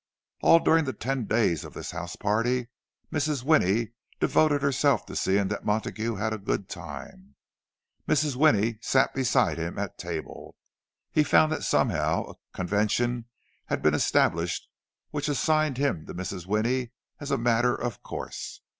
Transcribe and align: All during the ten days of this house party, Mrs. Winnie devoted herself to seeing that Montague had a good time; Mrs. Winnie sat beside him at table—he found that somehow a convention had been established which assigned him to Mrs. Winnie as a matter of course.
All 0.41 0.57
during 0.57 0.85
the 0.85 0.93
ten 0.93 1.25
days 1.27 1.63
of 1.63 1.75
this 1.75 1.91
house 1.91 2.15
party, 2.15 2.69
Mrs. 3.13 3.43
Winnie 3.43 3.93
devoted 4.19 4.63
herself 4.63 5.05
to 5.05 5.15
seeing 5.15 5.47
that 5.49 5.63
Montague 5.63 6.15
had 6.15 6.33
a 6.33 6.39
good 6.39 6.69
time; 6.69 7.35
Mrs. 8.07 8.35
Winnie 8.35 8.79
sat 8.81 9.13
beside 9.13 9.59
him 9.59 9.77
at 9.77 9.99
table—he 9.99 11.23
found 11.23 11.51
that 11.51 11.61
somehow 11.63 12.31
a 12.31 12.35
convention 12.51 13.25
had 13.67 13.83
been 13.83 13.93
established 13.93 14.67
which 15.11 15.29
assigned 15.29 15.77
him 15.77 16.07
to 16.07 16.15
Mrs. 16.15 16.47
Winnie 16.47 16.93
as 17.19 17.29
a 17.29 17.37
matter 17.37 17.75
of 17.75 18.01
course. 18.01 18.61